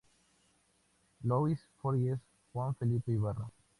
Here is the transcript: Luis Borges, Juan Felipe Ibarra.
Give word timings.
Luis 1.23 1.59
Borges, 1.79 2.17
Juan 2.53 2.73
Felipe 2.73 3.09
Ibarra. 3.11 3.45